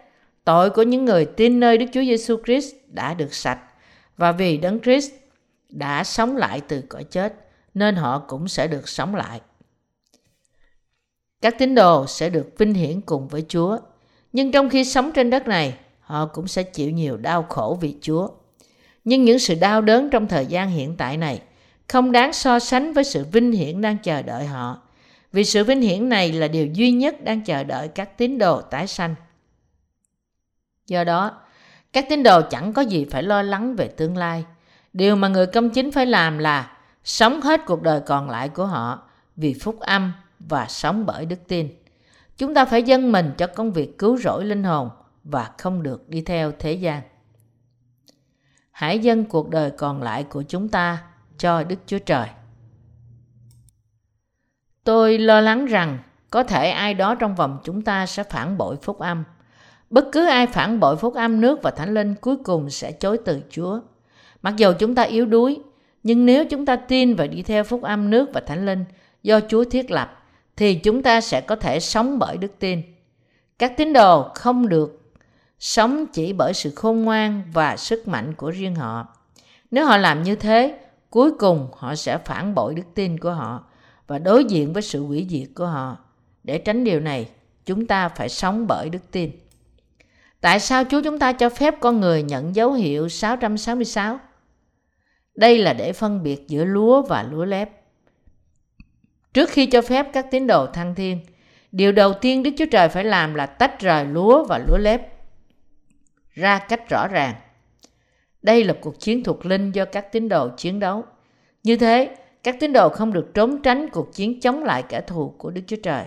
tội 0.43 0.69
của 0.69 0.81
những 0.81 1.05
người 1.05 1.25
tin 1.25 1.59
nơi 1.59 1.77
Đức 1.77 1.85
Chúa 1.93 2.01
Giêsu 2.01 2.37
Christ 2.45 2.75
đã 2.87 3.13
được 3.13 3.33
sạch 3.33 3.59
và 4.17 4.31
vì 4.31 4.57
Đấng 4.57 4.79
Christ 4.79 5.11
đã 5.69 6.03
sống 6.03 6.37
lại 6.37 6.61
từ 6.67 6.81
cõi 6.89 7.03
chết 7.03 7.33
nên 7.73 7.95
họ 7.95 8.19
cũng 8.27 8.47
sẽ 8.47 8.67
được 8.67 8.89
sống 8.89 9.15
lại. 9.15 9.41
Các 11.41 11.55
tín 11.59 11.75
đồ 11.75 12.07
sẽ 12.07 12.29
được 12.29 12.49
vinh 12.57 12.73
hiển 12.73 13.01
cùng 13.01 13.27
với 13.27 13.45
Chúa. 13.47 13.77
Nhưng 14.33 14.51
trong 14.51 14.69
khi 14.69 14.85
sống 14.85 15.11
trên 15.11 15.29
đất 15.29 15.47
này, 15.47 15.73
họ 15.99 16.25
cũng 16.25 16.47
sẽ 16.47 16.63
chịu 16.63 16.91
nhiều 16.91 17.17
đau 17.17 17.43
khổ 17.43 17.77
vì 17.81 17.95
Chúa. 18.01 18.29
Nhưng 19.03 19.25
những 19.25 19.39
sự 19.39 19.55
đau 19.55 19.81
đớn 19.81 20.09
trong 20.09 20.27
thời 20.27 20.45
gian 20.45 20.69
hiện 20.69 20.95
tại 20.97 21.17
này 21.17 21.41
không 21.87 22.11
đáng 22.11 22.33
so 22.33 22.59
sánh 22.59 22.93
với 22.93 23.03
sự 23.03 23.25
vinh 23.31 23.51
hiển 23.51 23.81
đang 23.81 23.97
chờ 23.97 24.21
đợi 24.21 24.45
họ. 24.45 24.81
Vì 25.31 25.43
sự 25.43 25.63
vinh 25.63 25.81
hiển 25.81 26.09
này 26.09 26.31
là 26.31 26.47
điều 26.47 26.67
duy 26.67 26.91
nhất 26.91 27.23
đang 27.23 27.43
chờ 27.43 27.63
đợi 27.63 27.87
các 27.87 28.17
tín 28.17 28.37
đồ 28.37 28.61
tái 28.61 28.87
sanh. 28.87 29.15
Do 30.89 31.03
đó, 31.03 31.31
các 31.93 32.05
tín 32.09 32.23
đồ 32.23 32.41
chẳng 32.49 32.73
có 32.73 32.81
gì 32.81 33.05
phải 33.11 33.23
lo 33.23 33.41
lắng 33.41 33.75
về 33.75 33.87
tương 33.87 34.17
lai. 34.17 34.45
Điều 34.93 35.15
mà 35.15 35.27
người 35.27 35.45
công 35.45 35.69
chính 35.69 35.91
phải 35.91 36.05
làm 36.05 36.37
là 36.37 36.77
sống 37.03 37.41
hết 37.41 37.61
cuộc 37.65 37.81
đời 37.81 38.01
còn 38.05 38.29
lại 38.29 38.49
của 38.49 38.65
họ 38.65 39.03
vì 39.35 39.53
phúc 39.53 39.79
âm 39.79 40.13
và 40.39 40.65
sống 40.69 41.05
bởi 41.05 41.25
đức 41.25 41.39
tin. 41.47 41.69
Chúng 42.37 42.53
ta 42.53 42.65
phải 42.65 42.83
dâng 42.83 43.11
mình 43.11 43.31
cho 43.37 43.47
công 43.47 43.71
việc 43.71 43.97
cứu 43.97 44.17
rỗi 44.17 44.45
linh 44.45 44.63
hồn 44.63 44.89
và 45.23 45.51
không 45.57 45.83
được 45.83 46.09
đi 46.09 46.21
theo 46.21 46.51
thế 46.59 46.73
gian. 46.73 47.01
Hãy 48.71 48.99
dâng 48.99 49.25
cuộc 49.25 49.49
đời 49.49 49.71
còn 49.71 50.03
lại 50.03 50.23
của 50.23 50.43
chúng 50.47 50.69
ta 50.69 51.03
cho 51.37 51.63
Đức 51.63 51.79
Chúa 51.85 51.99
Trời. 51.99 52.27
Tôi 54.83 55.17
lo 55.17 55.41
lắng 55.41 55.65
rằng 55.65 55.99
có 56.29 56.43
thể 56.43 56.69
ai 56.69 56.93
đó 56.93 57.15
trong 57.15 57.35
vòng 57.35 57.59
chúng 57.63 57.81
ta 57.81 58.05
sẽ 58.05 58.23
phản 58.23 58.57
bội 58.57 58.75
phúc 58.81 58.99
âm. 58.99 59.23
Bất 59.89 60.05
cứ 60.11 60.25
ai 60.25 60.47
phản 60.47 60.79
bội 60.79 60.95
phúc 60.95 61.13
âm 61.13 61.41
nước 61.41 61.59
và 61.63 61.71
thánh 61.71 61.93
linh 61.93 62.15
cuối 62.15 62.35
cùng 62.43 62.69
sẽ 62.69 62.91
chối 62.91 63.17
từ 63.25 63.41
Chúa. 63.49 63.79
Mặc 64.41 64.53
dù 64.57 64.73
chúng 64.79 64.95
ta 64.95 65.03
yếu 65.03 65.25
đuối, 65.25 65.59
nhưng 66.03 66.25
nếu 66.25 66.45
chúng 66.45 66.65
ta 66.65 66.75
tin 66.75 67.15
và 67.15 67.27
đi 67.27 67.41
theo 67.41 67.63
phúc 67.63 67.81
âm 67.81 68.09
nước 68.09 68.29
và 68.33 68.41
thánh 68.41 68.65
linh 68.65 68.85
do 69.23 69.39
Chúa 69.49 69.63
thiết 69.63 69.91
lập, 69.91 70.23
thì 70.57 70.75
chúng 70.75 71.03
ta 71.03 71.21
sẽ 71.21 71.41
có 71.41 71.55
thể 71.55 71.79
sống 71.79 72.19
bởi 72.19 72.37
đức 72.37 72.51
tin. 72.59 72.81
Các 73.59 73.77
tín 73.77 73.93
đồ 73.93 74.29
không 74.35 74.69
được 74.69 75.01
sống 75.59 76.05
chỉ 76.13 76.33
bởi 76.33 76.53
sự 76.53 76.71
khôn 76.75 77.01
ngoan 77.03 77.43
và 77.53 77.77
sức 77.77 78.07
mạnh 78.07 78.33
của 78.33 78.49
riêng 78.51 78.75
họ. 78.75 79.07
Nếu 79.71 79.85
họ 79.85 79.97
làm 79.97 80.23
như 80.23 80.35
thế, 80.35 80.79
cuối 81.09 81.31
cùng 81.39 81.67
họ 81.77 81.95
sẽ 81.95 82.17
phản 82.17 82.55
bội 82.55 82.75
đức 82.75 82.83
tin 82.95 83.19
của 83.19 83.31
họ 83.31 83.63
và 84.07 84.19
đối 84.19 84.45
diện 84.45 84.73
với 84.73 84.81
sự 84.81 85.03
hủy 85.03 85.27
diệt 85.29 85.47
của 85.55 85.65
họ. 85.65 85.97
Để 86.43 86.57
tránh 86.57 86.83
điều 86.83 86.99
này, 86.99 87.29
chúng 87.65 87.87
ta 87.87 88.09
phải 88.09 88.29
sống 88.29 88.67
bởi 88.67 88.89
đức 88.89 89.11
tin. 89.11 89.31
Tại 90.41 90.59
sao 90.59 90.83
Chúa 90.89 91.01
chúng 91.01 91.19
ta 91.19 91.33
cho 91.33 91.49
phép 91.49 91.75
con 91.79 91.99
người 91.99 92.23
nhận 92.23 92.55
dấu 92.55 92.73
hiệu 92.73 93.09
666? 93.09 94.19
Đây 95.35 95.57
là 95.57 95.73
để 95.73 95.93
phân 95.93 96.23
biệt 96.23 96.47
giữa 96.47 96.65
lúa 96.65 97.01
và 97.01 97.23
lúa 97.23 97.45
lép. 97.45 97.69
Trước 99.33 99.49
khi 99.49 99.65
cho 99.65 99.81
phép 99.81 100.07
các 100.13 100.25
tín 100.31 100.47
đồ 100.47 100.65
thăng 100.65 100.95
thiên, 100.95 101.19
điều 101.71 101.91
đầu 101.91 102.13
tiên 102.13 102.43
Đức 102.43 102.51
Chúa 102.57 102.65
Trời 102.71 102.89
phải 102.89 103.03
làm 103.03 103.35
là 103.35 103.45
tách 103.45 103.79
rời 103.79 104.05
lúa 104.05 104.43
và 104.43 104.57
lúa 104.67 104.77
lép 104.77 105.01
ra 106.33 106.59
cách 106.59 106.89
rõ 106.89 107.07
ràng. 107.07 107.35
Đây 108.41 108.63
là 108.63 108.73
cuộc 108.81 108.99
chiến 108.99 109.23
thuộc 109.23 109.45
linh 109.45 109.71
do 109.71 109.85
các 109.85 110.11
tín 110.11 110.29
đồ 110.29 110.49
chiến 110.57 110.79
đấu. 110.79 111.03
Như 111.63 111.77
thế, 111.77 112.15
các 112.43 112.55
tín 112.59 112.73
đồ 112.73 112.89
không 112.89 113.13
được 113.13 113.33
trốn 113.33 113.61
tránh 113.61 113.89
cuộc 113.89 114.13
chiến 114.13 114.39
chống 114.41 114.63
lại 114.63 114.83
kẻ 114.89 115.01
thù 115.01 115.33
của 115.37 115.49
Đức 115.49 115.61
Chúa 115.67 115.77
Trời. 115.83 116.05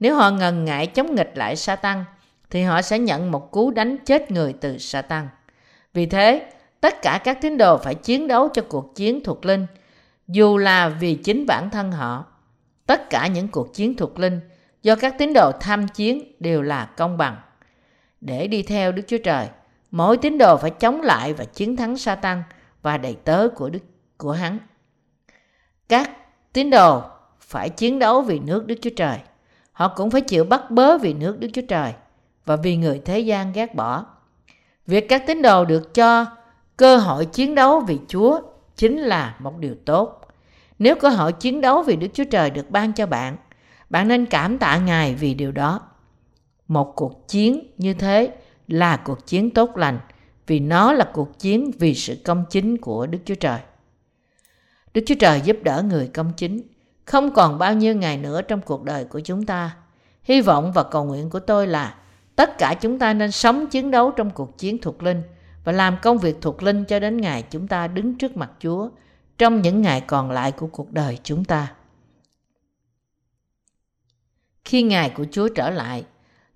Nếu 0.00 0.14
họ 0.14 0.30
ngần 0.30 0.64
ngại 0.64 0.86
chống 0.86 1.14
nghịch 1.14 1.32
lại 1.34 1.56
Satan, 1.56 2.04
thì 2.50 2.62
họ 2.62 2.82
sẽ 2.82 2.98
nhận 2.98 3.30
một 3.30 3.50
cú 3.50 3.70
đánh 3.70 3.96
chết 4.04 4.30
người 4.30 4.52
từ 4.52 4.78
Satan. 4.78 5.28
Vì 5.94 6.06
thế, 6.06 6.50
tất 6.80 7.02
cả 7.02 7.20
các 7.24 7.38
tín 7.40 7.58
đồ 7.58 7.78
phải 7.78 7.94
chiến 7.94 8.28
đấu 8.28 8.48
cho 8.48 8.62
cuộc 8.68 8.94
chiến 8.94 9.20
thuộc 9.24 9.44
linh, 9.44 9.66
dù 10.28 10.58
là 10.58 10.88
vì 10.88 11.14
chính 11.14 11.46
bản 11.46 11.70
thân 11.70 11.92
họ. 11.92 12.24
Tất 12.86 13.10
cả 13.10 13.26
những 13.26 13.48
cuộc 13.48 13.74
chiến 13.74 13.96
thuộc 13.96 14.18
linh 14.18 14.40
do 14.82 14.96
các 14.96 15.14
tín 15.18 15.32
đồ 15.32 15.52
tham 15.60 15.88
chiến 15.88 16.32
đều 16.40 16.62
là 16.62 16.84
công 16.84 17.16
bằng. 17.16 17.36
Để 18.20 18.46
đi 18.46 18.62
theo 18.62 18.92
Đức 18.92 19.02
Chúa 19.06 19.18
Trời, 19.18 19.48
mỗi 19.90 20.16
tín 20.16 20.38
đồ 20.38 20.56
phải 20.56 20.70
chống 20.70 21.00
lại 21.00 21.34
và 21.34 21.44
chiến 21.44 21.76
thắng 21.76 21.96
Satan 21.96 22.42
và 22.82 22.98
đầy 22.98 23.16
tớ 23.24 23.48
của 23.48 23.68
Đức 23.68 23.82
của 24.16 24.32
hắn. 24.32 24.58
Các 25.88 26.10
tín 26.52 26.70
đồ 26.70 27.02
phải 27.40 27.68
chiến 27.68 27.98
đấu 27.98 28.22
vì 28.22 28.38
nước 28.38 28.66
Đức 28.66 28.74
Chúa 28.82 28.90
Trời. 28.96 29.18
Họ 29.72 29.92
cũng 29.96 30.10
phải 30.10 30.20
chịu 30.20 30.44
bắt 30.44 30.70
bớ 30.70 30.98
vì 30.98 31.12
nước 31.12 31.40
Đức 31.40 31.48
Chúa 31.52 31.62
Trời 31.68 31.92
và 32.46 32.56
vì 32.56 32.76
người 32.76 33.02
thế 33.04 33.18
gian 33.18 33.52
ghét 33.52 33.74
bỏ. 33.74 34.06
Việc 34.86 35.08
các 35.08 35.26
tín 35.26 35.42
đồ 35.42 35.64
được 35.64 35.94
cho 35.94 36.26
cơ 36.76 36.96
hội 36.96 37.26
chiến 37.26 37.54
đấu 37.54 37.80
vì 37.80 37.98
Chúa 38.08 38.40
chính 38.76 38.98
là 38.98 39.36
một 39.38 39.58
điều 39.58 39.74
tốt. 39.84 40.28
Nếu 40.78 40.94
cơ 40.94 41.08
hội 41.08 41.32
chiến 41.32 41.60
đấu 41.60 41.82
vì 41.82 41.96
Đức 41.96 42.08
Chúa 42.14 42.24
Trời 42.24 42.50
được 42.50 42.70
ban 42.70 42.92
cho 42.92 43.06
bạn, 43.06 43.36
bạn 43.90 44.08
nên 44.08 44.26
cảm 44.26 44.58
tạ 44.58 44.78
Ngài 44.78 45.14
vì 45.14 45.34
điều 45.34 45.52
đó. 45.52 45.80
Một 46.68 46.92
cuộc 46.96 47.28
chiến 47.28 47.74
như 47.78 47.94
thế 47.94 48.36
là 48.68 48.96
cuộc 48.96 49.26
chiến 49.26 49.50
tốt 49.50 49.76
lành 49.76 49.98
vì 50.46 50.60
nó 50.60 50.92
là 50.92 51.10
cuộc 51.12 51.38
chiến 51.38 51.70
vì 51.78 51.94
sự 51.94 52.16
công 52.24 52.44
chính 52.50 52.76
của 52.76 53.06
Đức 53.06 53.18
Chúa 53.24 53.34
Trời. 53.34 53.58
Đức 54.94 55.02
Chúa 55.06 55.14
Trời 55.14 55.40
giúp 55.40 55.56
đỡ 55.62 55.82
người 55.88 56.10
công 56.14 56.32
chính. 56.36 56.62
Không 57.04 57.34
còn 57.34 57.58
bao 57.58 57.74
nhiêu 57.74 57.94
ngày 57.94 58.18
nữa 58.18 58.42
trong 58.42 58.60
cuộc 58.60 58.84
đời 58.84 59.04
của 59.04 59.20
chúng 59.20 59.46
ta. 59.46 59.76
Hy 60.22 60.40
vọng 60.40 60.72
và 60.72 60.82
cầu 60.82 61.04
nguyện 61.04 61.30
của 61.30 61.40
tôi 61.40 61.66
là 61.66 61.94
tất 62.36 62.58
cả 62.58 62.74
chúng 62.80 62.98
ta 62.98 63.12
nên 63.14 63.30
sống 63.30 63.66
chiến 63.66 63.90
đấu 63.90 64.10
trong 64.10 64.30
cuộc 64.30 64.58
chiến 64.58 64.78
thuộc 64.78 65.02
linh 65.02 65.22
và 65.64 65.72
làm 65.72 65.96
công 66.02 66.18
việc 66.18 66.36
thuộc 66.40 66.62
linh 66.62 66.84
cho 66.84 67.00
đến 67.00 67.20
ngày 67.20 67.44
chúng 67.50 67.68
ta 67.68 67.86
đứng 67.86 68.18
trước 68.18 68.36
mặt 68.36 68.50
Chúa 68.60 68.88
trong 69.38 69.62
những 69.62 69.82
ngày 69.82 70.00
còn 70.00 70.30
lại 70.30 70.52
của 70.52 70.66
cuộc 70.66 70.92
đời 70.92 71.18
chúng 71.22 71.44
ta. 71.44 71.72
Khi 74.64 74.82
ngày 74.82 75.10
của 75.10 75.24
Chúa 75.30 75.48
trở 75.48 75.70
lại, 75.70 76.04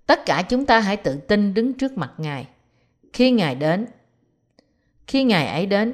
tất 0.05 0.25
cả 0.25 0.41
chúng 0.49 0.65
ta 0.65 0.79
hãy 0.79 0.97
tự 0.97 1.15
tin 1.15 1.53
đứng 1.53 1.73
trước 1.73 1.97
mặt 1.97 2.11
Ngài. 2.17 2.47
Khi 3.13 3.31
Ngài 3.31 3.55
đến, 3.55 3.87
khi 5.07 5.23
Ngài 5.23 5.47
ấy 5.47 5.65
đến, 5.65 5.93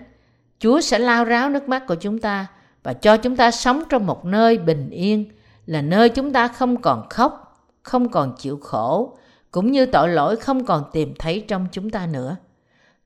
Chúa 0.60 0.82
sẽ 0.82 1.00
lao 1.00 1.26
ráo 1.26 1.50
nước 1.50 1.70
mắt 1.70 1.84
của 1.88 1.96
chúng 1.96 2.20
ta 2.20 2.48
và 2.84 2.94
cho 2.94 3.18
chúng 3.18 3.36
ta 3.36 3.52
sống 3.52 3.84
trong 3.90 4.06
một 4.06 4.26
nơi 4.26 4.58
bình 4.58 4.90
yên, 4.90 5.32
là 5.66 5.82
nơi 5.82 6.10
chúng 6.10 6.34
ta 6.34 6.48
không 6.48 6.82
còn 6.82 7.10
khóc, 7.10 7.64
không 7.84 8.10
còn 8.10 8.36
chịu 8.38 8.60
khổ, 8.62 9.18
cũng 9.52 9.72
như 9.72 9.86
tội 9.86 10.10
lỗi 10.10 10.36
không 10.36 10.66
còn 10.66 10.84
tìm 10.94 11.14
thấy 11.20 11.46
trong 11.48 11.68
chúng 11.72 11.90
ta 11.90 12.08
nữa. 12.08 12.36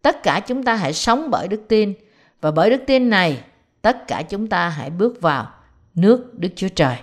Tất 0.01 0.23
cả 0.23 0.39
chúng 0.47 0.63
ta 0.63 0.75
hãy 0.75 0.93
sống 0.93 1.29
bởi 1.31 1.47
đức 1.47 1.61
tin, 1.67 1.93
và 2.41 2.51
bởi 2.51 2.69
đức 2.69 2.81
tin 2.87 3.09
này, 3.09 3.43
tất 3.81 4.07
cả 4.07 4.21
chúng 4.29 4.47
ta 4.47 4.69
hãy 4.69 4.89
bước 4.89 5.21
vào 5.21 5.47
nước 5.95 6.39
Đức 6.39 6.49
Chúa 6.55 6.69
Trời. 6.75 6.97